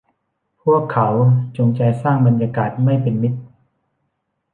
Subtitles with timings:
[0.63, 1.07] พวกเขา
[1.57, 3.39] จงใจสร้างบรรยากาศไม่เป็นมิตร